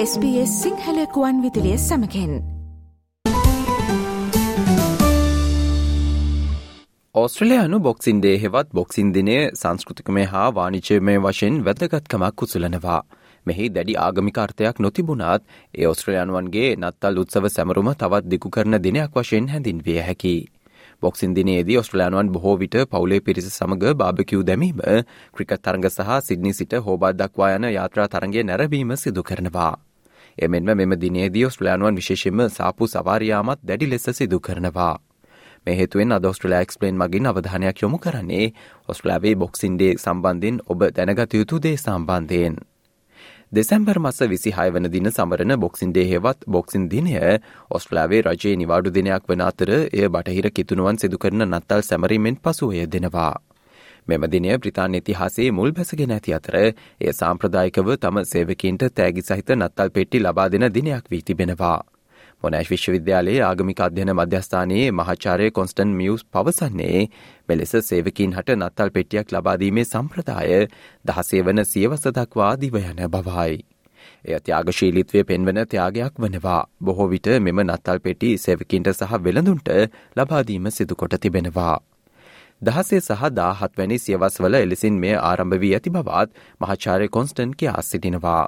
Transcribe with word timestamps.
SBS 0.00 0.50
සිංහලකුවන් 0.62 1.38
විදිලිය 1.42 1.78
සමකෙන් 1.78 2.34
ඔස්ට්‍රලයානු 7.14 7.80
බොක්සින්ඩේ 7.80 8.34
හෙවත් 8.38 8.68
බොක්සින් 8.70 9.10
දිනය 9.14 9.38
සංස්කෘතිකමය 9.52 10.24
හා 10.24 10.44
වානිචයමය 10.50 11.14
වශයෙන් 11.18 11.56
වැදගත්කමක් 11.64 12.36
කුසලනවා. 12.36 13.00
මෙහි 13.46 13.66
දැඩි 13.70 13.96
ආගමිකාර්ථයක් 13.96 14.78
නොතිබුණත් 14.78 15.42
ඒ 15.74 15.86
ඔස්ට්‍රලයානුවන්ගේ 15.86 16.70
නත්තල් 16.76 17.18
උත්සව 17.18 17.48
සැමරුම 17.48 17.90
තවත් 17.94 18.24
දිකු 18.26 18.48
කරන 18.50 18.78
දිනයක් 18.80 19.10
වශයෙන් 19.16 19.48
හැඳින්විය 19.48 19.98
හැකි. 20.00 20.36
බොක්සින් 21.02 21.34
දිනේදී 21.34 21.78
ඔස්ට්‍රලයානුවන් 21.78 22.32
බොහෝ 22.32 22.54
විට 22.58 22.78
පවුලේ 22.86 23.20
පිරිස 23.20 23.50
සමඟ 23.50 23.84
බාභකිව් 23.96 24.46
දැමීම 24.46 24.78
ක්‍රිකත් 25.34 25.58
තරග 25.60 25.84
සහ 25.88 26.22
සිද්නි 26.22 26.52
සිට 26.52 26.72
හෝබාත් 26.80 27.18
දක්වා 27.18 27.52
යන 27.56 27.70
යාත්‍රා 27.72 28.08
තරගේ 28.08 28.42
නැරබීම 28.44 28.96
සිදු 28.96 29.22
කරනවා. 29.22 29.87
එමෙන්ම 30.38 30.70
මෙම 30.74 30.94
දිනේදී 30.96 31.44
ඔස්ට්‍රලයානුවන් 31.44 31.96
විශේෂෙන්ම 31.96 32.40
සාපු 32.50 32.88
සවාරයාමත් 32.88 33.60
දැඩි 33.62 33.86
ලෙස 33.86 34.08
සිදු 34.12 34.40
කරනවා. 34.40 34.96
මෙහෙතුවෙන් 35.66 36.12
අද 36.12 36.24
ඔස්ට්‍රලයා 36.24 36.60
එක්ස්පලේන් 36.60 36.96
මගින් 36.96 37.26
අවධානයක් 37.26 37.82
යොමු 37.82 37.98
කරන්නේ 37.98 38.46
ඔස්ට්‍රලාවේ 38.88 39.34
බොක්සින්ඩේ 39.36 39.92
සම්බන්ධින් 39.96 40.60
ඔබ 40.66 40.84
දැනගත 40.92 41.34
යුතු 41.34 41.60
දේ 41.60 41.76
සම්බන්ධයෙන්. 41.76 42.56
දෙසැම්බර් 43.52 43.98
මස 43.98 44.18
විසි 44.26 44.50
හයවන 44.52 44.90
දින 44.90 45.10
සමරන 45.10 45.56
බොක්සින්ඩේ 45.58 46.06
හෙවත් 46.06 46.48
බොක්සින් 46.48 46.88
දිනය 46.88 47.14
ඔස්ට්‍රලාවේ 47.70 48.22
රජයේ 48.22 48.56
නිවාඩු 48.56 48.92
දිනයක් 48.92 49.28
වන 49.28 49.42
අතර 49.42 49.70
එය 49.72 50.08
බටහිර 50.08 50.50
කිතුනුවන් 50.52 50.98
සිදුකරන 50.98 51.46
නත්තල් 51.46 51.82
සැමරීමෙන් 51.82 52.36
පසුවය 52.38 52.86
දෙනවා. 52.86 53.34
මෙම 54.08 54.24
දිනය 54.28 54.56
ප්‍රතාන් 54.58 54.94
ඉතිහාසේ 54.94 55.50
මුල් 55.50 55.72
බැසගෙන 55.72 56.12
ඇති 56.12 56.34
අතර 56.34 56.56
එය 56.58 57.12
සාම්ප්‍රදායිකව 57.12 57.92
තම 57.98 58.24
සේවකින්ට 58.24 58.88
තෑගි 58.92 59.24
සහිත 59.24 59.54
නත්තල් 59.54 59.90
පෙට්ටි 59.90 60.20
ලබා 60.20 60.48
දෙන 60.48 60.66
දිනයක් 60.70 61.10
වී 61.10 61.22
තිබෙනවා. 61.22 61.78
මොනෑශ් 62.42 62.70
විශ්වවිද්‍යාලයේ 62.70 63.40
ආගමික 63.42 63.80
අධ්‍යයන 63.80 64.12
මධ්‍යස්ථානයේ 64.12 64.90
මහාචාරය 64.92 65.48
කොන්ස්ටන් 65.52 65.94
මියස් 65.98 66.22
පවසන්නේ 66.26 67.00
මෙලෙස 67.48 67.72
සේවකින් 67.82 68.36
හට 68.36 68.56
නත්තල් 68.56 68.94
පෙටියක් 68.96 69.34
ලබාදීමේ 69.34 69.86
සම්ප්‍රදාය 69.86 70.60
දහසේ 71.04 71.42
වන 71.42 71.64
සියවස 71.66 72.08
දක්වා 72.10 72.52
දිවයන 72.56 73.02
බවයි. 73.08 73.58
එය 74.24 74.40
ත්‍යාගශීලිත්වය 74.40 75.24
පෙන්වන 75.24 75.60
ත්‍යාගයක් 75.66 76.14
වනවා 76.18 76.62
බොහෝ 76.80 77.10
විට 77.10 77.28
මෙම 77.40 77.60
නත්තල් 77.64 78.00
පෙටි 78.00 78.32
සෙවකින්ට 78.38 78.94
සහ 78.94 79.22
වෙළඳුන්ට 79.24 79.68
ලබාදීම 80.16 80.70
සිදුකොට 80.70 81.20
තිබෙනවා. 81.20 81.76
දහසේ 82.62 83.00
සහ 83.00 83.28
දාහත් 83.32 83.76
වැනි 83.78 83.98
සියවස්වල 83.98 84.54
එලෙසින් 84.56 84.94
මේ 85.02 85.16
ආරම්භ 85.18 85.58
වී 85.62 85.74
ඇති 85.76 85.90
බවත් 85.90 86.30
මහාචාරය 86.60 87.08
කොන්ස්ටන් 87.08 87.52
කියා 87.58 87.82
සිටිනවා. 87.82 88.46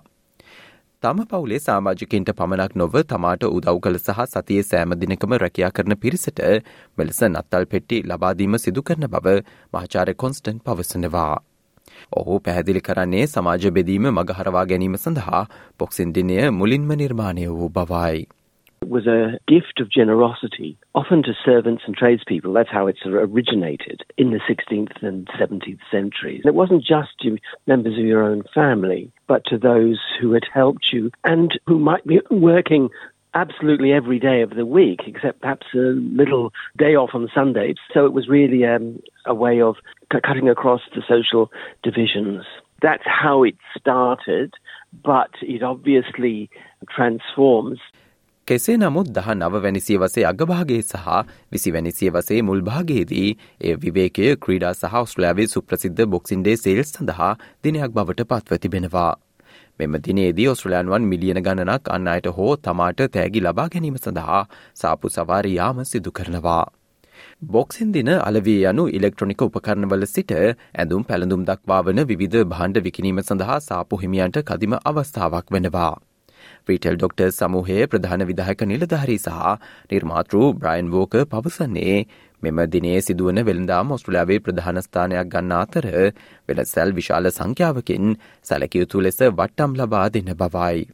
තම 1.03 1.21
පවුලේ 1.27 1.61
සාමාජිකින්ට 1.61 2.33
පමණක් 2.39 2.75
නොව 2.77 2.97
තමාට 3.05 3.45
උදව් 3.49 3.79
කළ 3.85 3.99
සහ 3.99 4.25
සතියේ 4.33 4.65
සෑම 4.65 4.97
දිනකම 5.03 5.37
රැකයා 5.43 5.71
කරන 5.71 5.97
පිරිසට 5.97 6.43
මෙලෙස 6.99 7.23
නත්තල් 7.29 7.65
පෙට්ටි 7.67 8.03
ලබාදීම 8.05 8.59
සිදු 8.59 8.83
කරන 8.83 9.07
බව 9.09 9.37
මහාචාරය 9.73 10.15
කොන්ස්ටන් 10.15 10.59
පවසනවා. 10.61 11.37
ඔහු 12.13 12.41
පැහැදිලි 12.41 12.81
කරන්නේ 12.81 13.25
සමාජ 13.29 13.71
බෙදීම 13.71 14.11
මගහරවා 14.11 14.67
ගැනීම 14.67 14.99
සඳහා 14.99 15.47
පොක්සින් 15.79 16.13
දිනය 16.13 16.37
මුලින්ම 16.53 16.93
නිර්මාණය 16.97 17.49
වූ 17.51 17.71
බවයි. 17.71 18.27
It 18.83 18.89
was 18.89 19.07
a 19.07 19.39
gift 19.47 19.79
of 19.81 19.91
generosity, 19.91 20.79
often 20.95 21.23
to 21.25 21.35
servants 21.45 21.83
and 21.87 21.95
tradespeople. 21.95 22.55
That's 22.55 22.71
how 22.71 22.87
it's 22.87 23.05
originated 23.05 24.03
in 24.17 24.31
the 24.31 24.41
16th 24.41 25.03
and 25.03 25.29
17th 25.29 25.81
centuries. 25.91 26.43
It 26.47 26.55
wasn't 26.55 26.83
just 26.83 27.11
to 27.21 27.37
members 27.67 27.99
of 27.99 28.05
your 28.07 28.23
own 28.23 28.43
family, 28.55 29.13
but 29.27 29.45
to 29.47 29.59
those 29.59 30.01
who 30.19 30.33
had 30.33 30.45
helped 30.51 30.95
you 30.95 31.11
and 31.25 31.61
who 31.67 31.79
might 31.79 32.07
be 32.07 32.23
working 32.31 32.89
absolutely 33.35 33.93
every 33.93 34.19
day 34.19 34.41
of 34.41 34.55
the 34.55 34.65
week, 34.65 35.01
except 35.07 35.43
perhaps 35.43 35.67
a 35.75 35.95
little 36.17 36.51
day 36.79 36.95
off 36.95 37.11
on 37.13 37.29
Sundays. 37.35 37.77
So 37.93 38.07
it 38.07 38.15
was 38.15 38.29
really 38.29 38.65
um, 38.65 38.99
a 39.27 39.35
way 39.35 39.61
of 39.61 39.77
cutting 40.09 40.49
across 40.49 40.81
the 40.95 41.03
social 41.07 41.53
divisions. 41.83 42.47
That's 42.81 43.05
how 43.05 43.43
it 43.43 43.57
started, 43.79 44.55
but 45.05 45.31
it 45.43 45.63
obviously 45.63 46.49
transforms 46.89 47.79
කෙසේ 48.51 48.75
නමුත් 48.77 49.11
දහ 49.15 49.29
නවවැනි 49.33 49.81
සියවසේ 49.81 50.23
අගභාගේ 50.27 50.79
සහ 50.83 51.11
විසිවැනි 51.53 51.93
සියවසේ 51.93 52.39
මුල්භාගයේදී 52.43 53.29
එය 53.61 53.75
විවේකය 53.77 54.25
ක්‍රීඩා 54.39 54.73
සහ 54.75 54.97
ඔස්ට්‍රලයාාවේ 55.01 55.47
සුප්‍රසිද්ධ 55.53 56.03
බොක්සින්ඩේ 56.07 56.57
සේල්ස් 56.57 56.91
සඳහා 56.95 57.29
දිනයක් 57.65 57.93
බවට 57.93 58.27
පත්ව 58.33 58.59
තිබෙනවා. 58.65 59.13
මෙම 59.81 59.95
දිනේදී 60.09 60.49
ඔස්ට්‍රලයාන්වන් 60.55 61.09
මිලියන 61.13 61.41
ගණනක් 61.43 61.93
අන්න 61.97 62.11
අයට 62.15 62.29
හෝ 62.41 62.51
තමාට 62.59 63.07
තෑගි 63.13 63.45
ලබා 63.47 63.69
ගැනීම 63.69 64.03
සඳහා 64.03 64.43
සාපු 64.75 65.15
සවාරි 65.17 65.55
යාම 65.55 65.85
සිදු 65.85 66.11
කරනවා. 66.13 66.67
බොක්සින් 67.53 67.93
දින 67.93 68.13
අලවී 68.19 68.61
යනු 68.67 68.91
ඉලෙක්ට්‍රොනික 68.91 69.49
උපකරණවල 69.49 70.11
සිට 70.17 70.39
ඇඳුම් 70.41 71.09
පැළඳුම් 71.09 71.47
දක්වා 71.47 71.83
වන 71.85 72.07
විවිධ 72.13 72.45
භාණ්ඩ 72.51 72.85
විකිනීම 72.85 73.25
සඳහා 73.25 73.65
සාපු 73.65 74.05
හිමියන්ට 74.05 74.45
කදිම 74.45 74.81
අවස්ථාවක් 74.85 75.59
වෙනවා. 75.59 75.97
රීටෙල් 76.71 76.97
ඩොක්ටර් 76.97 77.31
සමූහයේ 77.33 77.89
ප්‍රධාන 77.89 78.27
විදාහක 78.27 78.67
නිලධහරී 78.67 79.21
සහ 79.21 79.39
නිර්මාතෘ 79.91 80.43
බ්‍රයින් 80.57 80.91
වෝක 80.91 81.17
පවසන්නේ 81.31 81.97
මෙම 82.43 82.61
දිනේ 82.69 83.01
සිදුවන 83.03 83.41
වෙළඳාම් 83.45 83.93
ඔස්ට්‍රලයාාවේ 83.93 84.39
ප්‍රධානස්ථානයක් 84.43 85.33
ගන්න 85.33 85.57
අතර 85.57 85.89
වෙනසැල් 86.49 86.95
විශාල 86.95 87.31
සංඛ්‍යාවකින් 87.31 88.17
සැලකයුතු 88.47 89.03
ලෙස 89.03 89.21
වට්ටම් 89.21 89.77
ලබා 89.79 90.07
දෙන 90.11 90.33
බවයි. 90.37 90.87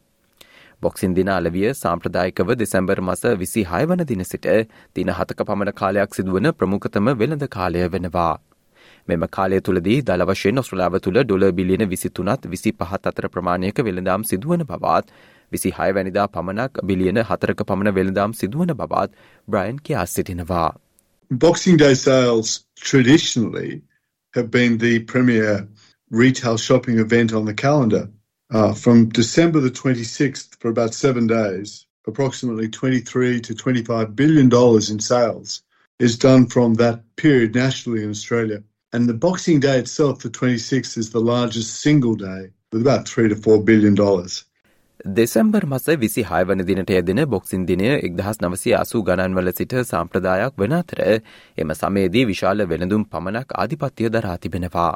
බොක්සින් 0.81 1.13
දින 1.13 1.29
අලවිය 1.29 1.69
සාම්ප්‍රදායිකව 1.75 2.51
දෙසැම්බර් 2.55 2.99
මස 3.01 3.23
විසි 3.37 3.63
හයවන 3.65 4.03
දින 4.05 4.25
සිට 4.25 4.49
දින 4.95 5.09
හතක 5.11 5.45
පමණ 5.45 5.73
කාලයක් 5.75 6.11
සිදුවන 6.13 6.51
ප්‍රමුඛතම 6.53 7.07
වෙළඳ 7.15 7.47
කාලය 7.49 7.87
වෙනවා. 7.89 8.35
මෙම 9.07 9.23
කාලය 9.29 9.61
තුළදී 9.61 9.97
දළ 10.03 10.25
වශයෙන් 10.25 10.59
ඔස්ට්‍රලාව 10.59 10.99
තුළ 10.99 11.19
ඩොල 11.21 11.47
බිලියන 11.53 11.83
විසිතුනත් 11.87 12.45
විසි 12.47 12.71
පහත් 12.73 13.03
අතර 13.07 13.29
ප්‍රමාණයක 13.29 13.81
වෙළඳාම් 13.81 14.25
සිදුවන 14.25 14.65
බවත් 14.65 15.05
විසි 15.52 15.70
හය 15.78 15.90
වැනිදා 15.98 16.26
පමණක් 16.36 16.82
බිලියන 16.90 17.22
හතරක 17.30 17.64
පමණ 17.70 17.94
වෙළඳාම් 17.98 18.34
සිදුවන 18.40 18.74
බවත් 18.80 19.10
බ්‍රයින් 19.48 19.78
කියා 19.84 20.04
සිටිනවා. 20.14 20.70
Boxing 21.30 21.78
Day 21.78 21.94
sales 21.94 22.48
traditionally 22.76 23.82
have 24.34 24.50
been 24.50 24.78
the 24.78 24.98
premier 25.12 25.68
retail 26.10 26.58
shopping 26.58 26.98
event 26.98 27.32
on 27.32 27.46
the 27.46 27.54
calendar. 27.54 28.08
Uh, 28.54 28.74
from 28.74 29.08
December 29.08 29.60
the 29.60 29.70
26th 29.70 30.60
for 30.60 30.68
about 30.68 30.92
seven 30.94 31.26
days, 31.26 31.86
approximately 32.06 32.68
23 32.68 33.40
to 33.40 33.54
25 33.54 34.14
billion 34.14 34.48
dollars 34.48 34.90
in 34.90 35.00
sales 35.00 35.62
is 35.98 36.18
done 36.18 36.46
from 36.46 36.74
that 36.74 37.00
period 37.16 37.54
nationally 37.54 38.02
in 38.02 38.10
Australia. 38.10 38.62
And 38.92 39.08
the 39.08 39.14
Boxing 39.14 39.60
Day 39.60 39.78
itself, 39.78 40.18
the 40.18 40.28
26th, 40.28 40.98
is 40.98 41.10
the 41.10 41.20
largest 41.20 41.80
single 41.80 42.14
day 42.14 42.50
with 42.72 42.82
about 42.82 43.08
3 43.08 43.28
to 43.28 43.36
4 43.36 43.64
billion 43.64 43.94
dollars. 43.94 44.44
December 44.99 45.63
මස 45.63 45.83
විසි 45.95 46.23
හයවන 46.23 46.61
දිනට 46.61 46.91
ඇදෙන 46.91 47.19
boxing 47.25 47.65
දිනය 47.65 47.89
එක්දහස් 47.97 48.39
නවසි 48.41 48.71
අසූ 48.73 49.01
ගණන්වල 49.03 49.51
සිට 49.51 49.75
සාම්ප්‍රදායක් 49.83 50.57
වන 50.57 50.73
අතර 50.73 51.01
එම 51.57 51.73
සමේදී 51.73 52.25
විශාල 52.25 52.65
වෙළඳුම් 52.65 53.03
පමණක් 53.05 53.53
ආධිපත්‍යය 53.55 54.09
දරා 54.09 54.37
තිබෙනවා. 54.37 54.95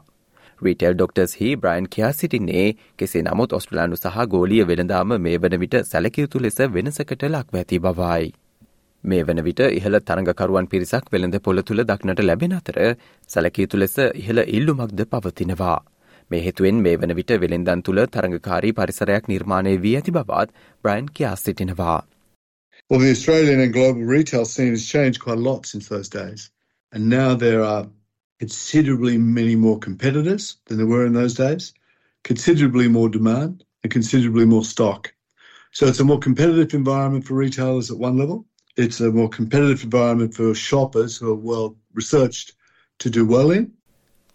රීටෙල් 0.61 0.95
ඩොක්ටර්ස් 0.95 1.35
හි 1.35 1.55
බ්‍රයින් 1.55 1.87
කියා 1.87 2.11
සිටින්නේ 2.13 2.65
කෙසේ 2.97 3.21
නමුත් 3.21 3.53
ඔස්ට්‍රලානු 3.53 3.95
සහ 3.95 4.25
ගෝලිය 4.27 4.65
වෙළඳාම 4.65 5.15
මේ 5.19 5.37
වන 5.37 5.59
විට 5.59 5.77
සැලකයුතු 5.83 6.41
ලෙස 6.41 6.57
වෙනසකට 6.71 7.29
ලක් 7.29 7.55
ඇති 7.55 7.79
බවයි. 7.79 8.33
මේ 9.03 9.23
වන 9.23 9.43
විට 9.43 9.65
ඉහළ 9.69 10.01
තරඟකරුවන් 10.01 10.67
පිරිසක් 10.67 11.13
වෙළඳ 11.13 11.39
පොළ 11.39 11.61
තුළ 11.61 11.85
දක්නට 11.85 12.21
ලැබෙන 12.21 12.53
අතර 12.53 12.81
සැලකයුතු 13.29 13.77
ලෙස 13.77 13.97
ඉහළ 14.15 14.47
ඉල්ලුමක්ද 14.49 15.05
පවතිනවා. 15.07 15.79
මේ 16.30 16.42
හේතුවෙන් 16.46 16.82
මේ 16.86 16.96
වන 17.00 17.14
විට 17.20 17.32
වෙළෙන්දන් 17.44 17.82
තුළ 17.88 18.02
තරඟකාරී 18.16 18.76
පරිසරයක් 18.80 19.32
නිර්මාණය 19.32 19.74
වී 19.86 19.96
ඇති 20.00 20.14
බවත් 20.18 20.50
බ්‍රයින් 20.84 21.08
කියා 21.18 21.34
සිටිනවා. 21.44 21.98
Well, 22.90 23.00
the 23.00 23.10
Australian 23.10 23.60
and 23.60 23.72
global 23.72 24.02
retail 24.16 24.44
scene 24.44 24.70
has 24.70 24.86
changed 24.86 25.20
quite 25.20 25.38
a 25.38 25.46
lot 25.50 25.66
since 25.66 25.88
those 25.88 26.08
days. 26.08 26.50
And 26.92 27.08
now 27.08 27.34
there 27.34 27.62
are 27.64 27.88
considerably 28.38 29.18
many 29.18 29.56
more 29.56 29.78
competitors 29.78 30.56
than 30.66 30.76
there 30.78 30.86
were 30.86 31.06
in 31.06 31.12
those 31.12 31.34
days, 31.34 31.72
considerably 32.22 32.88
more 32.88 33.08
demand, 33.08 33.64
and 33.82 33.92
considerably 33.92 34.44
more 34.44 34.64
stock. 34.64 35.12
So 35.72 35.86
it's 35.86 36.00
a 36.00 36.04
more 36.04 36.18
competitive 36.18 36.74
environment 36.74 37.24
for 37.26 37.34
retailers 37.34 37.90
at 37.90 37.98
one 37.98 38.16
level. 38.16 38.46
It's 38.76 39.00
a 39.00 39.10
more 39.10 39.28
competitive 39.28 39.84
environment 39.84 40.34
for 40.34 40.54
shoppers 40.54 41.16
who 41.16 41.30
are 41.30 41.34
well 41.34 41.76
researched 41.94 42.52
to 42.98 43.10
do 43.10 43.26
well 43.26 43.50
in. 43.50 43.72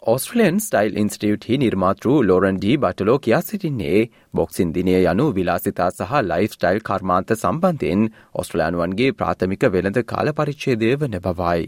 Australian 0.03 0.59
style 0.63 0.93
institute 0.95 1.45
හි 1.49 1.57
නිර්මාතෘ 1.59 2.09
ලෝරන් 2.23 2.57
ඩී 2.57 2.75
බටලෝ 2.79 3.15
කියා 3.19 3.39
සිටින්නේ 3.41 4.01
boxing 4.33 4.69
දිනය 4.75 4.93
යනු 4.93 5.25
විලාසිතා 5.35 5.87
සහ 5.89 6.13
life 6.23 6.53
style 6.53 6.79
කර්මාන්ත 6.81 7.33
සම්බන්ධයෙන් 7.35 8.05
ඔස්ට්‍රලයානුවන්ගේ 8.33 9.09
ප්‍රාථමික 9.13 9.65
වෙළඳ 9.67 9.99
කාල 10.05 10.31
පරිච්චේදය 10.31 10.91
වන 10.95 11.17
බවයි. 11.19 11.65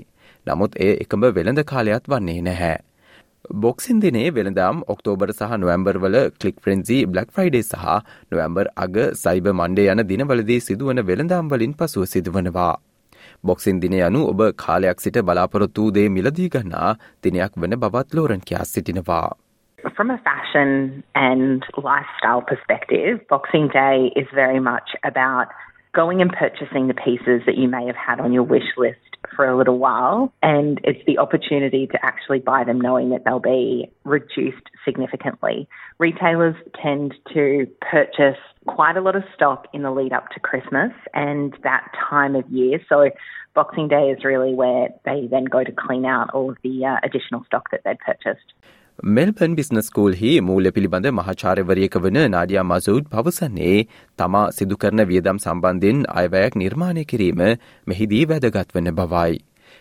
නමුත් 0.48 0.78
ඒ 0.80 0.92
එකම 1.04 1.26
වෙළඳ 1.30 1.64
කාලයක් 1.66 2.08
වන්නේ 2.08 2.42
නැහැ. 2.42 2.78
බොක්සින් 3.58 4.00
දිනේ 4.00 4.30
වෙළඳම් 4.32 4.84
ඔක්තෝබර් 4.88 5.34
සහ 5.34 5.56
නොවම්බර් 5.58 6.00
වල 6.00 6.18
කලික් 6.38 6.62
ෆ්‍රෙන්සි 6.64 7.00
බ්ලක් 7.08 7.34
ෆ්‍රයිඩේ 7.34 7.64
සහ 7.64 7.98
නොවම්බර් 8.32 8.72
අග 8.78 9.02
සයිබ 9.18 9.52
මණ්ඩේ 9.54 9.92
යන 9.94 10.06
දිනවලදී 10.08 10.62
සිදුවන 10.62 11.04
වෙළඳම් 11.10 11.52
වලින් 11.52 11.76
පසුව 11.76 12.08
සිදුවනවා. 12.08 12.76
බොක්සින් 13.44 13.80
දින 13.80 13.94
යනු 14.00 14.22
ඔබ 14.26 14.42
කාලයක් 14.58 15.00
සිට 15.00 15.18
බලාපොරොත්තු 15.20 15.92
දේ 15.92 16.08
මිලදී 16.10 16.50
ගන්නා 16.50 16.90
දිනයක් 17.24 17.54
වන 17.58 17.76
බවත් 17.76 18.16
ලෝරන් 18.16 18.42
කියා 18.48 18.64
සිටිනවා. 18.64 19.30
From 19.98 20.10
a 20.12 20.18
fashion 20.26 21.04
and 21.16 21.66
lifestyle 21.78 22.42
perspective, 22.42 23.20
Boxing 23.30 23.68
Day 23.70 24.12
is 24.16 24.28
very 24.36 24.60
much 24.60 24.90
about 25.04 25.48
going 25.94 26.22
and 26.22 26.32
purchasing 26.32 26.88
the 26.88 26.98
pieces 27.06 27.42
that 27.46 27.58
you 27.58 27.70
may 27.70 27.86
have 27.86 28.00
had 28.08 28.20
on 28.20 28.34
your 28.34 28.46
wish 28.56 28.72
list 28.78 29.09
for 29.40 29.48
a 29.48 29.56
little 29.58 29.78
while. 29.78 30.34
And 30.44 30.82
it's 30.84 31.00
the 31.08 31.18
opportunity 31.18 31.88
to 31.88 32.06
actually 32.06 32.40
buy 32.40 32.66
them 32.66 32.82
knowing 32.82 33.12
that 33.12 33.24
they'll 33.24 33.40
be 33.40 33.90
reduced 34.04 34.68
significantly. 34.84 35.66
Retailers 35.98 36.58
tend 36.84 37.16
to 37.34 37.66
purchase 37.80 38.36
quite 38.68 38.98
a 38.98 39.02
lot 39.02 39.16
of 39.16 39.24
stock 39.34 39.68
in 39.72 39.84
the 39.84 39.92
lead 39.92 40.12
up 40.12 40.28
to 40.32 40.42
Christmas 40.42 40.92
and 41.14 41.58
that 41.64 41.90
time 42.10 42.36
of 42.36 42.50
year. 42.50 42.82
So 42.90 43.12
Boxing 43.54 43.88
Day 43.88 44.10
is 44.10 44.26
really 44.26 44.54
where 44.54 44.90
they 45.06 45.30
then 45.32 45.46
go 45.46 45.64
to 45.64 45.72
clean 45.72 46.04
out 46.04 46.32
all 46.32 46.50
of 46.52 46.58
the 46.62 46.86
uh, 46.86 46.98
additional 47.02 47.46
stock 47.46 47.72
that 47.72 47.80
they'd 47.86 48.00
purchased. 48.00 48.52
Melbourne 49.00 49.56
business 49.56 49.88
ස්කූල්හි 49.88 50.42
මූල්‍ය 50.42 50.72
පිළිබඳ 50.72 51.06
මහාචාර්යවරියක 51.10 51.94
වන 51.96 52.18
නාඩියා 52.32 52.64
මසූඩ් 52.66 53.06
පවසන්නේ 53.08 53.88
තමා 54.20 54.52
සිදු 54.52 54.76
කරන 54.76 55.02
වියදම් 55.08 55.40
සම්බන්ධෙන් 55.40 56.02
අයවැයක් 56.14 56.56
නිර්මාණය 56.56 57.06
කිරීම 57.06 57.40
මෙහිදී 57.88 58.26
වැදගත් 58.26 58.76
වන 58.76 58.92
බවයි. 58.92 59.40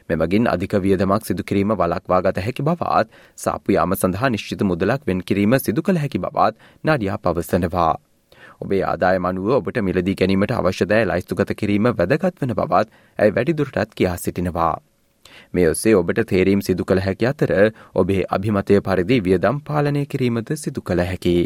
මෙමගින් 0.08 0.46
අධික 0.46 0.78
වියදමක් 0.78 1.26
සිදු 1.26 1.42
කිරීම 1.42 1.74
වලක්වා 1.74 2.20
ගත 2.22 2.44
හැකි 2.46 2.62
බවත් 2.62 3.10
සාපු 3.38 3.72
යාම 3.72 3.96
සඳහා 3.96 4.30
නිශ්චිත 4.30 4.62
මුදලක් 4.62 5.02
වෙන් 5.04 5.22
කිරීම 5.22 5.58
සිදු 5.58 5.82
කළ 5.82 5.98
හැකි 5.98 6.18
බවත් 6.18 6.54
නාඩියා 6.84 7.18
පවසනවා. 7.18 7.94
ඔබේ 8.60 8.82
ආදාය 8.84 9.18
මනුව 9.18 9.56
ඔබට 9.56 9.82
මිලදී 9.82 10.14
ගැනීමට 10.14 10.54
අවශ්‍යදෑ 10.54 11.02
ලයිස්තුගත 11.04 11.56
කිරීම 11.56 11.90
වැදගත් 11.92 12.38
වන 12.40 12.54
බවත් 12.54 12.94
ඇයි 13.18 13.34
වැඩිදුරටත් 13.34 13.96
කියා 13.96 14.16
සිටිනවා. 14.16 14.76
මේ 15.58 15.68
ඔස්සේ 15.74 15.94
ඔබට 16.00 16.24
තේරීම් 16.32 16.64
සිදු 16.68 16.88
කළ 16.90 17.04
හැකි 17.06 17.30
අතර 17.32 17.54
ඔබේ 18.02 18.20
අභිමතය 18.38 18.80
පරිදි 18.88 19.18
වියදම් 19.28 19.62
පාලනය 19.70 20.04
කිරීමද 20.14 20.52
සිදු 20.64 20.84
කළ 20.90 21.04
හැකි. 21.12 21.36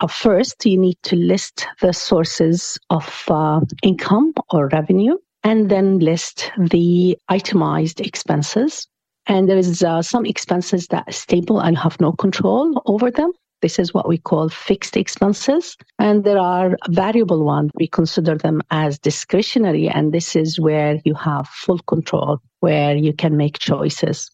Uh, 0.00 0.08
first, 0.08 0.66
you 0.66 0.78
need 0.78 0.98
to 1.02 1.16
list 1.16 1.66
the 1.80 1.92
sources 1.92 2.78
of 2.90 3.06
uh, 3.30 3.60
income 3.82 4.32
or 4.50 4.68
revenue 4.68 5.16
and 5.44 5.70
then 5.70 5.98
list 6.00 6.50
the 6.58 7.16
itemized 7.28 8.00
expenses. 8.00 8.88
And 9.26 9.48
there 9.48 9.58
is 9.58 9.84
uh, 9.84 10.02
some 10.02 10.26
expenses 10.26 10.88
that 10.88 11.04
are 11.06 11.12
stable 11.12 11.60
and 11.60 11.78
have 11.78 12.00
no 12.00 12.10
control 12.12 12.82
over 12.86 13.12
them. 13.12 13.30
This 13.62 13.78
is 13.78 13.94
what 13.94 14.08
we 14.08 14.18
call 14.20 14.48
fixed 14.48 14.96
expenses. 14.96 15.76
And 16.00 16.24
there 16.24 16.38
are 16.40 16.76
variable 16.90 17.44
ones. 17.46 17.70
We 17.76 17.88
consider 17.88 18.36
them 18.36 18.60
as 18.72 18.98
discretionary. 19.00 19.88
And 19.88 20.12
this 20.12 20.34
is 20.34 20.58
where 20.58 21.00
you 21.04 21.14
have 21.16 21.48
full 21.48 21.80
control, 21.86 22.40
where 22.60 22.96
you 22.96 23.12
can 23.14 23.36
make 23.36 23.58
choices. 23.60 24.30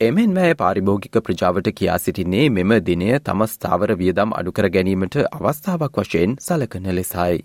එමෙන් 0.00 0.34
වැය 0.36 0.52
පාරිභෝගික 0.58 1.16
ප්‍රජාවට 1.24 1.70
කියා 1.78 1.96
සිටින්නේ 1.98 2.44
මෙම 2.50 2.70
දිනය 2.84 3.08
තම 3.20 3.46
ස්ථාවර 3.46 3.90
වියදම් 4.02 4.36
අඩුකර 4.36 4.68
ගැනීමට 4.76 5.16
අවස්ථාවක් 5.30 5.98
වශයෙන් 6.00 6.36
සලකන 6.40 6.92
ලෙසයි. 6.98 7.40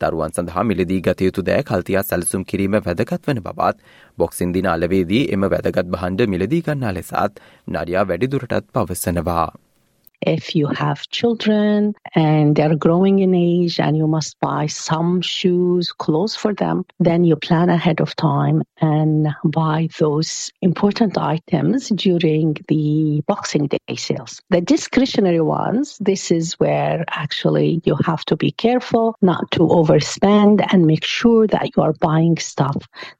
දරුවන් 0.00 0.34
සඳහා 0.36 0.64
මිලදී 0.70 1.00
ගතයුතු 1.06 1.44
දෑ 1.46 1.66
කල්තියා 1.70 2.04
සැලසුම් 2.08 2.44
කිරීම 2.50 2.76
වැදගත් 2.80 3.28
වන 3.28 3.40
බවත් 3.46 3.94
බොක්සින් 4.18 4.52
දින 4.56 4.68
අලවේදී 4.68 5.22
එම 5.36 5.46
වැදගත් 5.54 5.92
බහන්ඩ 5.94 6.34
මිලදී 6.34 6.64
ගන්නා 6.66 6.92
ලෙසත් 6.98 7.40
නඩයා 7.68 8.04
වැඩිදුරටත් 8.10 8.68
පවසනවා. 8.74 9.48
If 10.22 10.54
you 10.54 10.66
have 10.66 11.08
children 11.08 11.94
and 12.14 12.56
they're 12.56 12.76
growing 12.76 13.18
in 13.20 13.34
age 13.34 13.78
and 13.80 13.96
you 13.96 14.06
must 14.06 14.38
buy 14.40 14.66
some 14.66 15.20
shoes, 15.20 15.92
clothes 15.92 16.36
for 16.36 16.54
them, 16.54 16.84
then 16.98 17.24
you 17.24 17.36
plan 17.36 17.68
ahead 17.68 18.00
of 18.00 18.14
time 18.16 18.62
and 18.80 19.28
buy 19.44 19.88
those 19.98 20.50
important 20.62 21.18
items 21.18 21.88
during 21.90 22.56
the 22.68 23.22
Boxing 23.26 23.66
Day 23.66 23.96
sales. 23.96 24.40
The 24.50 24.60
discretionary 24.60 25.40
ones, 25.40 25.98
this 26.00 26.30
is 26.30 26.54
where 26.54 27.04
actually 27.10 27.80
you 27.84 27.96
have 28.04 28.24
to 28.26 28.36
be 28.36 28.52
careful 28.52 29.16
not 29.22 29.50
to 29.52 29.60
overspend 29.60 30.66
and 30.72 30.86
make 30.86 31.04
sure 31.04 31.46
that 31.46 31.70
you 31.76 31.82
are 31.82 31.92
buying 31.94 32.36
stuff 32.38 32.76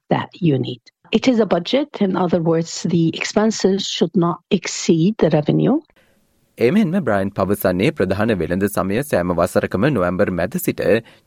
that 0.09 0.29
you 0.33 0.57
need. 0.57 0.81
It 1.11 1.27
is 1.27 1.39
a 1.39 1.45
budget. 1.45 2.01
In 2.01 2.17
other 2.17 2.41
words, 2.41 2.83
the 2.83 3.09
expenses 3.15 3.87
should 3.87 4.15
not 4.15 4.39
exceed 4.51 5.15
the 5.17 5.29
revenue. 5.29 5.79
එමෙන්ම 6.57 6.93
Brian 6.99 7.29
පවසන්නේ 7.29 7.89
ප්‍රධාන 7.91 8.31
වෙළඳ 8.33 8.63
සමය 8.67 9.01
සෑම 9.01 9.33
වසරකම 9.39 9.83
නොවම්බර් 9.89 10.29
මැද 10.37 10.55
සිට 10.57 10.79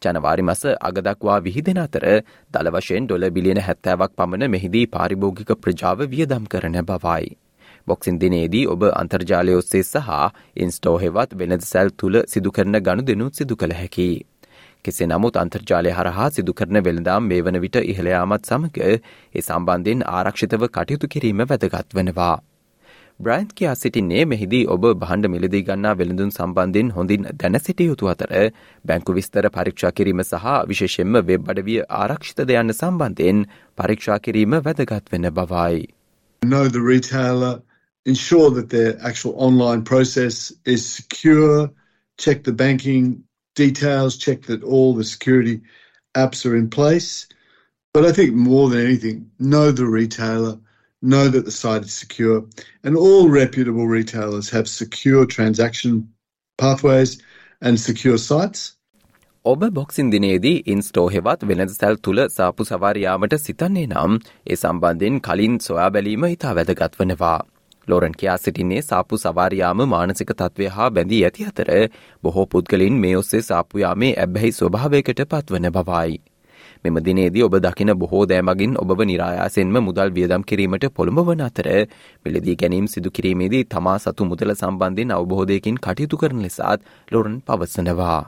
ජනවාරි 0.02 0.44
මස 0.44 0.62
අගදක්වා 0.88 1.36
විහිදෙන 1.44 1.78
අතර 1.82 2.06
දළ 2.54 2.70
වශයෙන් 2.76 3.06
ඩොල 3.06 3.26
බිලියන 3.36 3.60
හැත්තෑවක් 3.66 4.16
පමණ 4.18 4.52
මෙහිදී 4.54 4.82
පාරිභෝගික 4.96 5.52
ප්‍රජාව 5.62 6.02
වියදම් 6.14 6.50
කරන 6.54 6.80
බවයි. 6.82 7.30
බොක්සින් 7.86 8.18
දිනේදී 8.18 8.64
ඔබ 8.74 8.88
අන්තර්ජාලය 8.92 9.56
ඔස්සේ 9.60 9.84
සහ 9.84 10.18
ඉන්ස්ටෝ 10.58 10.96
හෙවත් 11.04 11.38
වෙනද 11.38 11.68
සැල් 11.68 11.94
තුළ 11.98 12.22
සිදුකරන 12.26 12.82
ගණු 12.82 13.06
දෙනුත් 13.06 13.32
සිදු 13.36 13.54
කළ 13.56 13.78
හැකි. 13.78 14.10
කෙසේ 14.84 15.06
නමුත් 15.06 15.42
අන්තර්ජාලය 15.46 15.96
හරහා 15.98 16.30
සිදුකරන 16.32 16.82
වෙළඳාම් 16.82 17.30
මේ 17.30 17.42
වන 17.44 17.62
විට 17.64 17.82
ඉහළයාමත් 17.86 18.52
සමග 18.52 18.86
ඒ 18.90 19.42
සම්බන්ධයෙන් 19.42 20.06
ආරක්ෂිතව 20.10 20.70
කටයුතු 20.70 21.06
කිරීම 21.08 21.48
වැදගත් 21.48 21.98
වනවා. 21.98 22.36
බ්‍රයින්ත් 23.22 23.50
කියා 23.54 23.74
සිටින්නේ 23.74 24.20
මෙහිදී 24.28 24.60
ඔබ 24.74 24.84
බහන්ඩ 25.00 25.28
මිලදී 25.32 25.58
ගන්නා 25.64 25.90
වෙළඳුන් 25.96 26.30
සම්බන්ධින් 26.34 26.92
හොඳින් 26.98 27.24
දැන 27.40 27.58
සිටිය 27.64 27.88
යුතු 27.88 28.06
අතර 28.12 28.30
බැංකු 28.90 29.14
විස්තර 29.16 29.48
පරීක්ෂා 29.56 29.90
කිරීම 29.98 30.22
සහ 30.22 30.54
විශේෂෙන්ම 30.70 31.18
වෙබ් 31.30 31.50
අඩවිය 31.54 31.82
ආරක්ෂිත 31.96 32.40
දෙයන්න 32.50 32.74
සම්බන්ධයෙන් 32.74 33.42
පරීක්ෂා 33.78 34.16
කිරීම 34.26 34.56
වැදගත් 34.68 35.12
වෙන 35.12 35.28
බවයි. 35.38 35.82
Know 36.42 36.62
the 36.68 36.84
retailer, 36.86 37.52
ensure 38.06 38.48
that 38.56 38.70
their 38.70 38.96
actual 39.10 39.34
online 39.48 39.84
process 39.92 40.40
is 40.64 40.88
secure, 40.94 41.68
check 42.18 42.42
the 42.44 42.56
banking 42.64 43.12
details, 43.56 44.16
check 44.16 44.48
that 44.52 44.64
all 44.64 44.90
the 44.94 45.08
security 45.12 45.60
apps 46.14 46.46
are 46.46 46.56
in 46.56 46.72
place. 46.78 47.12
But 47.94 48.08
I 48.08 48.12
think 48.12 48.34
more 48.48 48.66
than 48.70 48.82
anything, 48.88 49.22
know 49.38 49.68
the 49.70 49.92
retailer– 50.00 50.56
know 51.02 51.28
that 51.28 51.44
the 51.44 51.50
site 51.52 51.84
is 51.84 51.92
secure, 51.92 52.44
and 52.84 52.96
all 52.96 53.28
reputable 53.28 53.86
retailers 53.88 54.50
have 54.50 54.68
secure 54.68 55.26
transaction 55.26 56.08
pathways 56.58 57.18
and 57.62 57.80
secure 57.80 58.18
sites. 58.18 58.76
ඔබ 59.44 59.62
boxing 59.70 60.10
දිනේදී 60.10 60.56
in store 60.66 61.06
හෙවත් 61.08 61.44
වෙනද 61.44 61.70
සැල් 61.70 61.96
තුළ 62.02 62.20
සාපු 62.28 62.64
සවාරයාමට 62.64 63.36
සිතන්නේ 63.38 63.86
නම් 63.86 64.18
ඒ 64.46 64.56
සම්බන්ධයෙන් 64.56 65.20
කලින් 65.20 65.56
සොයා 65.58 65.90
බැලීම 65.90 66.26
ඉතා 66.26 66.54
වැදගත් 66.54 67.00
වනවා. 67.00 67.38
ලෝරන් 67.88 68.12
කියා 68.12 68.36
සිටින්නේ 68.38 68.82
සාපු 68.82 69.18
සවාරයාම 69.18 69.80
මානසික 69.88 70.32
තත්ත්වය 70.32 70.68
හා 70.68 70.90
බැඳී 70.90 71.22
ඇති 71.24 71.46
අතර 71.46 71.70
බොහෝ 72.22 72.46
පුද්ගලින් 72.46 73.00
මේ 73.04 73.14
ඔස්සේ 73.16 73.42
සාපුයාමේ 73.42 74.12
ඇබ්බැහි 74.16 74.52
ස්වභාවයකට 74.52 75.24
පත්වන 75.30 75.70
බවයි. 75.70 76.20
මෙම 76.84 76.98
දිනේදී 77.06 77.42
ඔබ 77.42 77.54
දකින 77.58 77.92
බොහෝ 78.02 78.20
දෑමගින් 78.26 78.74
ඔබ 78.82 78.92
නිරායාසෙන්ම 79.04 79.78
මුදල් 79.86 80.12
වියදම් 80.18 80.44
කිරීමට 80.50 80.84
පොළඹවන 80.98 81.42
අතර 81.46 81.66
මිලදී 82.26 82.54
ගැනීම් 82.62 82.86
සිදු 82.86 83.10
කිරීමේදී 83.10 83.64
තමා 83.74 83.96
සතු 84.04 84.28
මුදල 84.28 84.52
සම්බන්ධයෙන් 84.52 85.10
අවබෝධයකින් 85.16 85.80
කටයුතු 85.86 86.20
කරන 86.22 86.44
ලෙසත් 86.44 86.86
ලොරන් 87.12 87.34
පවසනවා. 87.48 88.20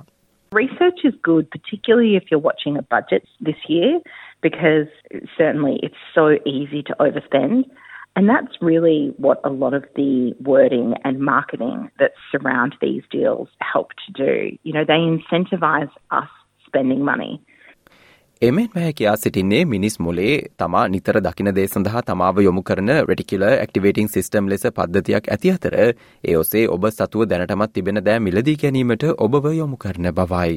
Research 0.53 1.01
is 1.05 1.15
good, 1.23 1.49
particularly 1.51 2.17
if 2.17 2.25
you're 2.31 2.45
watching 2.49 2.77
a 2.77 2.83
budget 2.95 3.25
this 3.41 3.63
year, 3.69 3.93
because 4.43 4.89
certainly 5.39 5.79
it's 5.83 6.03
so 6.15 6.27
easy 6.45 6.83
to 6.83 6.97
overspend. 7.01 7.65
And 8.17 8.29
that's 8.29 8.61
really 8.61 9.15
what 9.17 9.41
a 9.45 9.53
lot 9.63 9.73
of 9.73 9.85
the 9.97 10.35
wording 10.43 10.93
and 11.05 11.21
marketing 11.21 11.79
that 11.99 12.13
surround 12.31 12.77
these 12.83 13.03
deals 13.11 13.49
help 13.61 13.97
to 14.05 14.13
do. 14.13 14.35
You 14.63 14.75
know, 14.75 14.85
they 14.85 15.01
incentivize 15.15 15.91
us 16.11 16.29
spending 16.67 17.03
money. 17.03 17.41
එමෙන් 18.43 18.69
වැය 18.75 18.93
කියා 18.99 19.17
සිටින්නේ 19.17 19.65
මිනිස් 19.65 19.97
මොලේ 20.05 20.31
තමා 20.61 20.81
නිතර 20.93 21.17
දකින 21.27 21.49
දේ 21.57 21.67
සඳහා 21.67 22.01
තමාව 22.07 22.39
යොමු 22.45 22.63
කරන 22.63 22.89
රටිකිල 22.95 23.45
ඇක්ටිවේටිං 23.49 24.09
සිස්ටම් 24.15 24.49
ලෙස 24.53 24.65
පද්ධතියක් 24.79 25.29
ඇති 25.35 25.53
අතර 25.57 25.77
ඒ 25.79 26.35
ඔසේ 26.41 26.63
ඔබ 26.77 26.87
සතුව 26.89 27.23
දැනටමත් 27.33 27.73
තිබෙන 27.73 28.01
දෑ 28.09 28.23
මිලදී 28.27 28.55
ගැනීමට 28.63 29.05
ඔබව 29.27 29.47
යොමු 29.59 29.79
කරන 29.85 30.11
බවයි. 30.17 30.57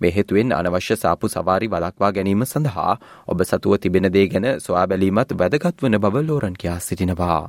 මේ 0.00 0.12
හේතුවෙන් 0.16 0.56
අනවශ්‍ය 0.56 0.96
සාපු 1.04 1.30
සවාරි 1.34 1.70
වලක්වා 1.76 2.10
ගැනීම 2.18 2.42
සඳහා 2.46 2.96
ඔබ 3.28 3.46
සතුව 3.52 3.76
තිබෙන 3.86 4.10
දේ 4.18 4.26
ගැන 4.34 4.48
සොයා 4.66 4.84
බැලීමත් 4.94 5.36
වැදගත් 5.44 5.86
වන 5.86 5.98
බව 6.06 6.24
ලෝරන් 6.26 6.58
කියා 6.64 6.78
සිටිනවා. 6.88 7.40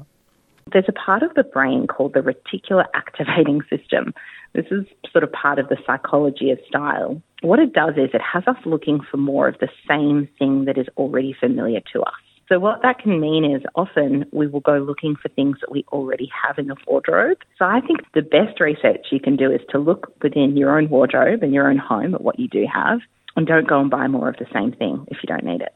There's 0.68 0.94
a 0.94 0.98
part 1.08 1.24
of 1.24 1.34
the 1.34 1.48
brain 1.58 1.82
called 1.88 2.14
the 2.14 2.26
reticular 2.30 2.86
activating 2.94 3.66
system. 3.74 4.14
This 4.54 4.72
is 4.72 4.86
sort 5.12 5.24
of 5.24 5.36
part 5.42 5.66
of 5.66 5.74
the 5.74 5.82
psychology 5.86 6.52
of 6.52 6.66
style. 6.70 7.22
What 7.43 7.59
it 7.59 7.73
does 7.73 7.95
is 7.97 8.11
it 8.15 8.23
has 8.23 8.45
us 8.47 8.57
looking 8.65 9.01
for 9.11 9.17
more 9.17 9.49
of 9.49 9.57
the 9.59 9.69
same 9.89 10.29
thing 10.39 10.65
that 10.67 10.79
is 10.79 10.87
already 10.97 11.33
familiar 11.39 11.81
to 11.93 12.03
us. 12.03 12.23
So, 12.49 12.61
what 12.61 12.83
that 12.83 12.99
can 13.01 13.21
mean 13.21 13.45
is 13.45 13.63
often 13.75 14.25
we 14.33 14.47
will 14.47 14.61
go 14.61 14.79
looking 14.79 15.17
for 15.17 15.29
things 15.29 15.57
that 15.61 15.71
we 15.71 15.85
already 15.93 16.29
have 16.43 16.59
in 16.59 16.69
the 16.69 16.77
wardrobe. 16.87 17.39
So, 17.59 17.65
I 17.65 17.81
think 17.81 18.01
the 18.15 18.23
best 18.23 18.61
research 18.61 19.07
you 19.11 19.19
can 19.19 19.37
do 19.37 19.51
is 19.51 19.61
to 19.73 19.79
look 19.79 20.13
within 20.23 20.57
your 20.57 20.79
own 20.79 20.89
wardrobe 20.89 21.43
and 21.43 21.53
your 21.53 21.69
own 21.69 21.79
home 21.79 22.15
at 22.15 22.23
what 22.23 22.39
you 22.39 22.49
do 22.49 22.65
have 22.73 23.01
and 23.37 23.47
don't 23.47 23.69
go 23.69 23.81
and 23.81 23.91
buy 23.91 24.07
more 24.07 24.29
of 24.29 24.37
the 24.37 24.47
same 24.53 24.73
thing 24.73 25.07
if 25.09 25.19
you 25.23 25.27
don't 25.27 25.45
need 25.45 25.61
it. 25.61 25.75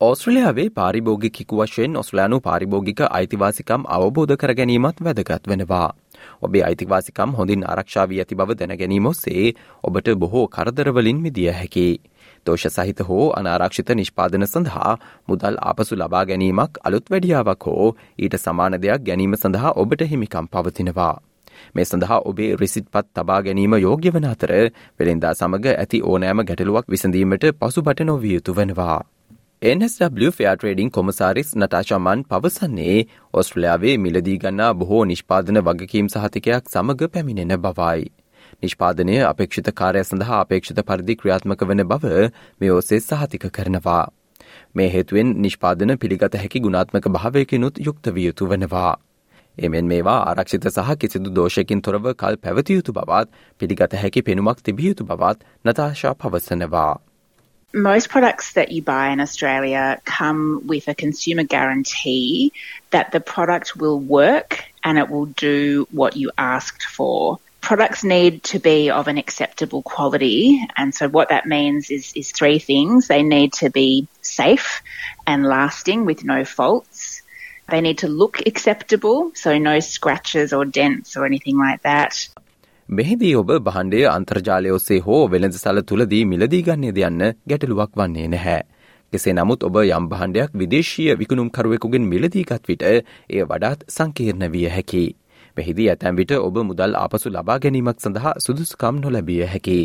ඕස්ට්‍රලියාවේ 0.00 0.68
පාරිභෝගිකෙකු 0.76 1.58
වශයෙන් 1.58 1.96
ඔස්ලයානු 1.96 2.38
පාරිභෝගික 2.46 3.00
අයිතිවාසිකම් 3.18 3.82
අවබෝධ 3.96 4.32
කර 4.42 4.52
ගැනීමත් 4.60 5.02
වැදගත් 5.08 5.48
වෙනවා. 5.48 5.88
ඔබේ 6.41 6.63
අයිතිවාසිකම් 6.63 7.33
හොඳින් 7.33 7.65
ආරක්ෂාවී 7.65 8.19
ඇති 8.19 8.35
බව 8.35 8.55
දැනගැනීම 8.55 9.05
ඔස්සේ 9.05 9.45
ඔබට 9.83 10.13
බොහෝ 10.17 10.45
කරදරවලින් 10.49 11.21
මිදිය 11.21 11.49
හැකි. 11.51 11.87
දෝෂ 12.45 12.67
සහිත 12.69 12.99
හෝ 13.01 13.25
අනාරක්ෂිත 13.33 13.89
නිෂ්පාදන 13.91 14.47
සඳහා 14.47 14.93
මුදල් 15.27 15.57
ආපසු 15.63 15.95
ලබා 15.95 16.25
ගැනීමක් 16.25 16.81
අලුත් 16.83 17.09
වැඩියාවක් 17.09 17.67
හෝ 17.67 17.87
ඊට 18.17 18.37
සමාන 18.39 18.79
දෙයක් 18.79 19.03
ගැනීම 19.03 19.35
සඳහා 19.35 19.73
ඔබට 19.77 20.05
හිමිකම් 20.05 20.47
පවතිනවා. 20.47 21.15
මේ 21.75 21.85
සඳහා 21.85 22.21
ඔබේ 22.25 22.49
රිසිට් 22.55 22.87
පත් 22.91 23.07
තබා 23.15 23.41
ගැනීම 23.41 23.77
යෝග්‍ය 23.79 24.09
වන 24.09 24.27
අතර 24.27 24.53
වෙළෙන්දා 24.99 25.33
සමඟ 25.33 25.69
ඇති 25.73 26.03
ඕනෑම 26.05 26.45
ගැටලුවක් 26.45 26.89
විසඳීමට 26.89 27.51
පසුබට 27.59 28.03
නොවිය 28.03 28.33
යුතු 28.33 28.53
වනවා. 28.53 28.99
NSW 29.61 30.29
ෆෙයා 30.31 30.51
ට්‍රේඩිං 30.55 30.89
කොමසාරිස් 30.91 31.47
නටාශමන් 31.55 32.19
පවසන්නේ 32.25 32.97
ඔස්ට්‍රලයාාවේ 33.33 33.93
මිලදී 33.97 34.35
ගන්නා 34.37 34.67
බොහෝ 34.75 34.99
නිෂ්පාදන 35.03 35.59
වගකීම් 35.61 36.09
සහතිකයක් 36.09 36.69
සමඟ 36.69 37.09
පැමිණෙන 37.09 37.53
බවයි. 37.57 38.05
නිෂ්පාදනය 38.63 39.15
අපේක්ෂිත 39.23 39.71
කාරය 39.73 40.03
සඳහා 40.03 40.41
අපේක්ෂිත 40.41 40.83
පරිදි 40.83 41.15
ක්‍රියාත්මක 41.15 41.65
වන 41.65 41.83
බව 41.85 42.29
මේ 42.61 42.71
ඔසේ 42.73 42.99
සහතික 42.99 43.49
කරනවා. 43.51 44.05
මේ 44.75 44.89
හේතුවෙන් 44.89 45.33
නිෂ්පාදන 45.39 45.97
පිළිගත 45.97 46.37
හැකි 46.37 46.61
ගුණාත්මක 46.61 47.09
භාවයකිනුත් 47.09 47.81
යුක්ත 47.81 48.13
විය 48.13 48.27
යුතු 48.27 48.45
වනවා. 48.45 48.93
එමෙන් 49.57 49.85
මේවා 49.85 50.19
ආරක්ෂිත 50.27 50.69
සහ 50.69 50.95
කිසිදු 50.99 51.33
දෝෂකින් 51.33 51.81
තොරව 51.81 52.13
කල් 52.15 52.37
පැවතියයුතු 52.37 52.93
බවත් 52.93 53.45
පිළිගත 53.61 53.93
හැකි 53.95 54.21
පෙනුමක් 54.23 54.61
තිබියයුතු 54.61 55.03
බවත් 55.05 55.39
නතාශා 55.65 56.15
පවසනවා. 56.15 56.95
Most 57.73 58.07
products 58.07 58.53
that 58.53 58.71
you 58.71 58.81
buy 58.81 59.09
in 59.09 59.19
Australia 59.19 60.01
come 60.05 60.67
with 60.67 60.87
a 60.87 60.95
consumer 60.95 61.43
guarantee 61.43 62.53
that 62.91 63.11
the 63.11 63.19
product 63.19 63.75
will 63.75 63.99
work 63.99 64.63
and 64.85 64.97
it 64.97 65.09
will 65.09 65.25
do 65.25 65.85
what 65.91 66.15
you 66.15 66.31
asked 66.37 66.83
for. 66.83 67.39
Products 67.59 68.05
need 68.05 68.43
to 68.43 68.59
be 68.59 68.89
of 68.89 69.09
an 69.09 69.17
acceptable 69.17 69.81
quality. 69.81 70.65
And 70.77 70.95
so 70.95 71.09
what 71.09 71.27
that 71.29 71.45
means 71.45 71.91
is, 71.91 72.13
is 72.15 72.31
three 72.31 72.59
things. 72.59 73.09
They 73.09 73.21
need 73.21 73.51
to 73.53 73.69
be 73.69 74.07
safe 74.21 74.81
and 75.25 75.45
lasting 75.45 76.05
with 76.05 76.23
no 76.23 76.45
faults. 76.45 77.21
They 77.69 77.81
need 77.81 77.97
to 77.97 78.07
look 78.07 78.39
acceptable, 78.45 79.33
so 79.35 79.57
no 79.57 79.81
scratches 79.81 80.53
or 80.53 80.63
dents 80.63 81.17
or 81.17 81.25
anything 81.25 81.57
like 81.57 81.81
that. 81.81 82.29
මෙහිදී 82.89 83.35
ඔබ 83.35 83.49
බහන්ඩේ 83.59 84.05
අන්තර්ජාලය 84.07 84.69
ඔස්සේ 84.71 84.99
හෝ 84.99 85.23
වෙළඳ 85.27 85.55
සල 85.55 85.79
තුළදී 85.81 86.21
මිලදී 86.25 86.61
ගන්නේද 86.63 86.99
යන්න 86.99 87.23
ගැටලුවක් 87.43 87.91
වන්නේ 87.93 88.27
නැහැ. 88.27 88.61
කෙසේ 89.13 89.33
නමුත් 89.33 89.63
ඔබ 89.63 89.79
යම් 89.81 90.07
බහන්ඩයක් 90.07 90.55
විදේශීය 90.55 91.17
විකුණුම්කරුවෙකුගෙන් 91.19 92.07
මිලදීගත් 92.07 92.63
විට 92.65 92.87
එය 92.87 93.43
වඩාත් 93.43 93.83
සංකීර්ණ 93.89 94.47
විය 94.49 94.69
හැකි. 94.69 95.05
මෙහිදී 95.57 95.89
ඇතැම් 95.89 96.15
විට 96.15 96.31
ඔබ 96.39 96.63
මුදල් 96.63 96.95
ආපසු 96.95 97.27
ලබා 97.29 97.59
ගැනීමක් 97.59 97.99
සඳහා 97.99 98.37
සුදුස්කම් 98.39 99.03
නොලැබිය 99.03 99.43
හැකි. 99.45 99.79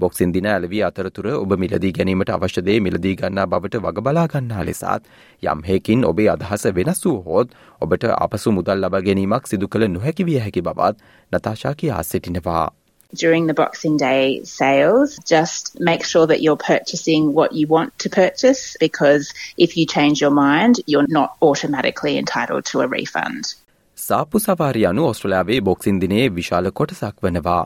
බොක්සින් 0.00 0.32
දින 0.32 0.46
ඇලවී 0.46 0.82
අතරතුර 0.86 1.26
ඔබ 1.32 1.52
මිලදී 1.58 1.92
ගැනීමට 1.92 2.30
අවශ්‍යදේ 2.30 2.78
මිලදී 2.80 3.14
ගන්නා 3.16 3.46
බවට 3.46 3.80
වග 3.80 4.04
බලාගන්නා 4.06 4.64
ලෙසත් 4.64 5.08
යම්හෙකින් 5.44 6.04
ඔබේ 6.04 6.28
අදහස 6.30 6.66
වෙනස් 6.76 7.00
වූ 7.06 7.16
හෝත් 7.24 7.56
ඔබට 7.80 8.04
අපසු 8.16 8.52
මුදල් 8.52 8.84
ලබ 8.84 9.00
ගැනීමක් 9.06 9.46
සිදු 9.46 9.68
කළ 9.68 9.88
නොහැකි 9.90 10.28
විය 10.28 10.38
හැකි 10.40 10.62
බවත් 10.62 10.96
නතාශා 11.32 11.74
කියා 11.74 12.02
සිටිනවා. 12.04 12.66
During 13.12 13.46
the 13.46 13.54
Boxing 13.54 13.96
Day 13.96 14.44
sales, 14.44 15.18
just 15.24 15.80
make 15.80 16.04
sure 16.04 16.26
that 16.26 16.42
you're 16.42 16.60
purchasing 16.64 17.32
what 17.32 17.52
you 17.52 17.66
want 17.66 17.98
to 17.98 18.10
purchase 18.10 18.76
because 18.80 19.32
if 19.58 19.76
you 19.78 19.86
change 19.86 20.20
your 20.20 20.32
mind, 20.32 20.82
you're 20.86 21.10
not 21.10 21.30
automatically 21.42 22.18
entitled 22.18 22.64
to 22.66 22.80
a 22.80 22.88
refund. 22.88 23.56
සාපු 23.98 24.38
සවාරි 24.38 24.82
යනු 24.84 25.06
ඔස්ට්‍රලයාාවේ 25.06 25.60
බොක්සින් 25.62 26.00
දිනේ 26.00 26.26
විශාල 26.30 26.70
කොටසක් 26.72 27.24
වනවා. 27.24 27.62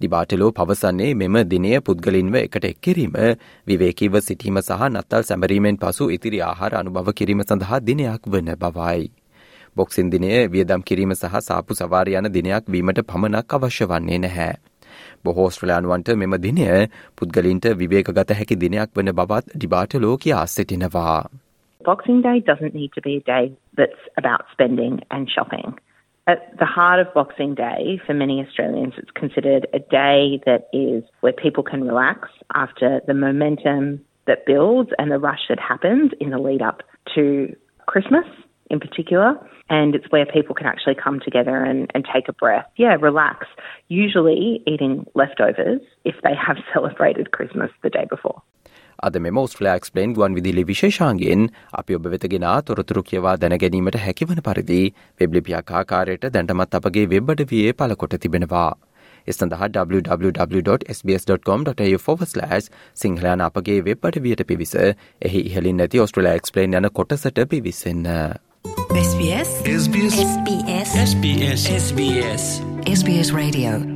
ඩිබාටලෝ 0.00 0.48
පවසන්නේ 0.52 1.12
මෙම 1.14 1.36
දිනය 1.50 1.70
පුද්ගලින්ව 1.80 2.34
එකට 2.38 2.64
එක්කිරීම 2.68 3.14
විවේකීව 3.66 4.18
සිටීම 4.20 4.58
සහ 4.60 4.82
නත්තල් 4.88 5.22
සැමරීමෙන් 5.28 5.78
පසු 5.78 6.08
ඉතිරි 6.16 6.40
ආහාර 6.42 6.74
අනුභව 6.80 7.08
කිරීම 7.20 7.40
සඳහා 7.42 7.78
දිනයක් 7.80 8.28
වන 8.28 8.50
බවයි. 8.56 9.06
බොක්සින් 9.76 10.10
දිනය 10.10 10.32
වියදම් 10.52 10.82
කිරීම 10.82 11.14
සහ 11.14 11.40
සාපු 11.40 11.78
සවාර 11.80 12.10
යන 12.10 12.28
දිනයක් 12.36 12.68
වීමට 12.68 13.00
පමණක් 13.04 13.56
අවශ්‍ය 13.58 13.88
වන්නේ 13.92 14.18
නැහැ. 14.18 14.52
බොහෝ 15.24 15.48
ස්ට්‍රලයානුවන්ට 15.50 16.12
මෙම 16.16 16.36
දිනය 16.44 16.68
පුද්ගලින්ට 17.16 17.72
විවේකගත 17.80 18.36
හැකි 18.40 18.60
දිනයක් 18.66 18.92
වන 18.96 19.14
බවත් 19.14 19.56
ඩිබාටලෝ 19.56 20.14
කියා 20.18 20.46
සිටිනවා. 20.46 21.24
Boxing 21.80 22.22
Day 22.22 22.38
doesn't 22.42 22.74
need 22.74 22.92
to 22.92 23.00
be 23.00 23.16
a 23.16 23.24
day 23.24 23.44
that's 23.76 24.06
about 24.16 24.44
spending 24.52 25.00
and 25.10 25.30
shopping. 25.30 25.76
At 26.28 26.58
the 26.58 26.66
heart 26.66 26.98
of 26.98 27.14
Boxing 27.14 27.54
Day, 27.54 28.00
for 28.04 28.12
many 28.12 28.44
Australians, 28.44 28.94
it's 28.96 29.12
considered 29.12 29.68
a 29.72 29.78
day 29.78 30.40
that 30.44 30.68
is 30.72 31.04
where 31.20 31.32
people 31.32 31.62
can 31.62 31.84
relax 31.84 32.28
after 32.52 33.00
the 33.06 33.14
momentum 33.14 34.04
that 34.26 34.44
builds 34.44 34.90
and 34.98 35.12
the 35.12 35.18
rush 35.18 35.46
that 35.48 35.60
happens 35.60 36.10
in 36.20 36.30
the 36.30 36.38
lead 36.38 36.62
up 36.62 36.82
to 37.14 37.54
Christmas 37.86 38.24
in 38.70 38.80
particular. 38.80 39.36
And 39.70 39.94
it's 39.94 40.10
where 40.10 40.26
people 40.26 40.52
can 40.52 40.66
actually 40.66 40.96
come 40.96 41.20
together 41.20 41.62
and, 41.62 41.88
and 41.94 42.04
take 42.12 42.28
a 42.28 42.32
breath. 42.32 42.66
Yeah, 42.76 42.96
relax. 43.00 43.46
Usually 43.86 44.62
eating 44.66 45.06
leftovers 45.14 45.80
if 46.04 46.16
they 46.24 46.34
have 46.34 46.56
celebrated 46.74 47.30
Christmas 47.30 47.70
the 47.84 47.90
day 47.90 48.06
before. 48.10 48.42
අද 49.02 49.18
මෙම 49.18 49.38
ස්ට්‍රලයා 49.44 49.76
explain 49.80 50.12
ගුවන් 50.12 50.34
විදිලි 50.34 50.64
විශේෂාන්ගෙන් 50.66 51.46
අපි 51.74 51.92
ඔබ 51.94 52.04
වෙතගෙන 52.06 52.46
තොරතුරු 52.64 53.02
කියවා 53.02 53.36
දැනගැනීමට 53.36 53.98
හැකිවන 53.98 54.40
පරිදි 54.42 54.82
වෙබ්ලිපියක් 55.20 55.72
ආකාරයට 55.72 56.28
දැන්ටමත් 56.32 56.76
අපගේ 56.80 57.06
වෙබ්බඩ 57.08 57.40
වයේ 57.50 57.72
පලකොට 57.74 58.14
තිබෙනවා. 58.20 58.72
එසඳහා 59.28 59.68
www.sbs.com.au/ 59.70 60.78
සිංහලයන 62.94 63.40
අපගේ 63.40 63.78
වෙබ්බට 63.84 64.16
වියට 64.22 64.42
පිවිස 64.46 64.74
එහි 64.82 65.40
ඉහලින් 65.40 65.76
නැති 65.76 66.00
ඔස්ට්‍රලයා 66.00 66.36
එක්ස්පලේන් 66.40 66.78
යන 66.80 66.90
කොටසට 66.92 67.38
පිවිසන්න. 67.50 68.06
SBS 68.96 69.50
SBS 69.72 70.14
SBS 70.20 70.90
SBS 71.02 71.68
SBS 71.74 72.44
SBS 72.94 73.28
Radio 73.32 73.95